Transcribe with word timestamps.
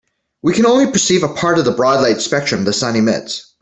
We 0.41 0.53
can 0.53 0.65
only 0.65 0.91
perceive 0.91 1.21
a 1.21 1.27
part 1.27 1.59
of 1.59 1.65
the 1.65 1.71
broad 1.73 2.01
light 2.01 2.21
spectrum 2.21 2.63
the 2.63 2.73
sun 2.73 2.95
emits. 2.95 3.53